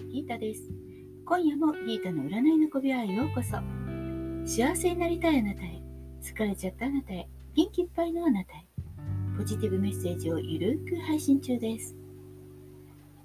[0.00, 0.70] ギータです。
[1.26, 3.58] 今夜もギータの占いの小部屋へようこそ。
[4.46, 5.82] 幸せになりたいあなたへ、
[6.22, 8.66] 疲れちゃったあなたへ、元気いっぱいのあなたへ、
[9.36, 11.94] ポジティブメッセージをゆるく配信中です。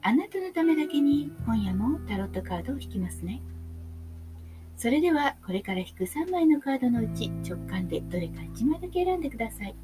[0.02, 3.42] あなたのためだけに今夜もタロットカードを引きますね。
[4.76, 9.76] それではこれから引く3枚のカードのうち直感でどれか1枚だけ選んでください。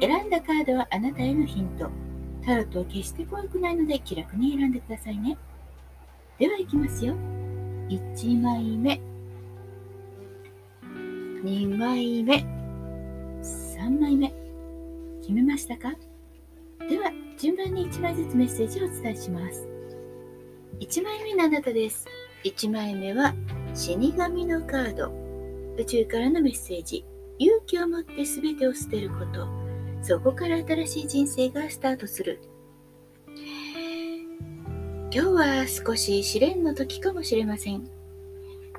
[0.00, 2.11] 選んだカードはあなたへのヒント。
[2.44, 5.38] タロットは決して怖くないので気楽に選んでくださいね。
[6.38, 7.14] では行きますよ。
[7.88, 9.00] 1枚目、
[11.44, 12.34] 2枚目、
[13.42, 14.32] 3枚目。
[15.20, 15.94] 決めましたか？
[16.88, 19.68] では、順番に1枚ずつメッセージをお伝えします。
[20.80, 22.06] 1枚目のあなたです。
[22.44, 23.34] 1枚目は
[23.72, 25.12] 死神のカード。
[25.78, 27.04] 宇宙からのメッセージ。
[27.38, 29.61] 勇気を持って全てを捨てること。
[30.02, 32.40] そこから新しい人生がスタートする。
[35.14, 37.84] 今日は少し試練の時かもしれません。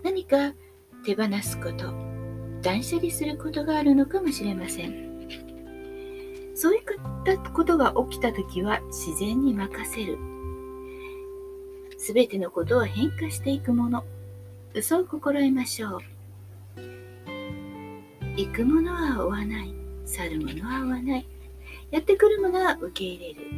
[0.04, 0.54] 何か
[1.06, 1.94] 手放すこと、
[2.62, 5.14] 断捨離することがあるのかもしれません。
[6.56, 6.82] そういっ
[7.24, 10.18] たことが起きた時は自然に任せる。
[11.98, 14.04] すべてのことは変化していくもの。
[14.74, 16.00] 嘘を心得ましょう。
[18.36, 19.83] 行くものは追わない。
[20.06, 21.28] 去るものは追わない。
[21.92, 23.52] やってくるものは受け入れる。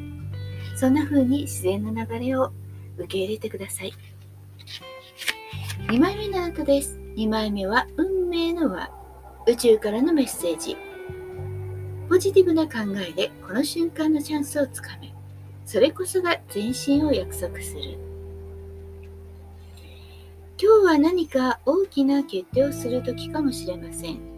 [0.75, 2.51] そんな風に自然の流れを
[2.97, 3.93] 受け入れてください。
[5.87, 6.99] 2枚目のあなたです。
[7.15, 8.89] 2枚目は運命の輪。
[9.47, 10.75] 宇宙からのメッセージ。
[12.09, 15.13] ポジティブな考えでこの瞬間のチャンスをつかめ。
[15.65, 17.97] それこそが前進を約束する。
[20.61, 24.34] 今日は何か大きな決定をする時かもしれません。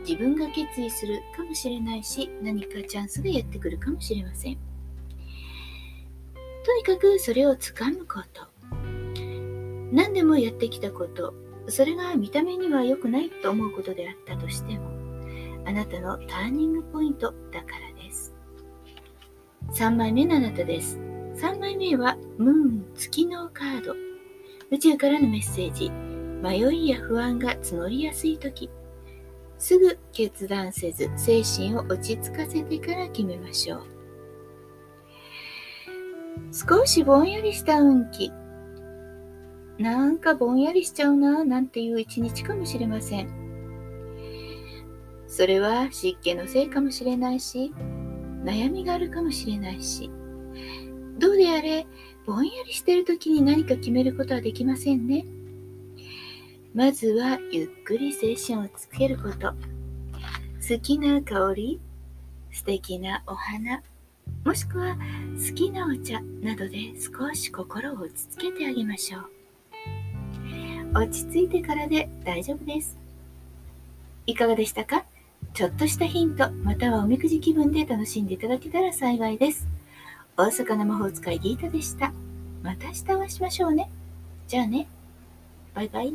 [0.00, 4.58] 自分が決意するかもしれないし、何かチャンスがやってくるかもしれません。
[6.64, 8.42] とにかくそれをつかむこと。
[9.92, 11.34] 何でもやってきたこと、
[11.68, 14.90] それが見た目には良くないと思うことであったとしても、
[15.64, 18.34] あなたのターニングポイントだからです。
[19.72, 20.98] 3枚目のあなたです。
[21.36, 23.94] 3枚目はムーン月のカード。
[24.70, 25.90] 宇宙からのメッセージ。
[26.42, 28.70] 迷いや不安が募りやすい時
[29.58, 33.82] すぐ決断せず精神を落ち着かせてから決めましょう。
[36.52, 38.30] 少しぼんやりした運気。
[39.78, 43.28] なんかぼんやりしちゃうな、なんていう一日かもしれません。
[45.26, 47.72] それは湿気のせいかもしれないし、
[48.42, 50.10] 悩みがあるかもしれないし、
[51.18, 51.86] どうであれ、
[52.26, 55.26] ぼんやりしてる時に何か決めることはできませんね。
[56.78, 59.48] まずはゆっくり精神をつけること。
[59.48, 61.80] 好きな香り、
[62.52, 63.82] 素敵なお花、
[64.44, 69.24] もしくは好きなお茶などで少し心を落ち着けてあげましょう。
[70.94, 72.96] 落ち着いてからで大丈夫です。
[74.26, 75.04] いかがでしたか？
[75.54, 79.66] ちょっとしたヒント、またはおみくじ気分で楽しんでいただけたら幸いです。
[80.36, 82.12] 大阪の魔法使いギータでした。
[82.62, 83.90] また明日お会いしましょうね。
[84.46, 84.86] じゃあね。
[85.74, 86.14] バイバイ。